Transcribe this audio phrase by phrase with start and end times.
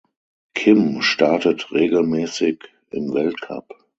[0.55, 3.67] Kim startet regelmäßig im Weltcup.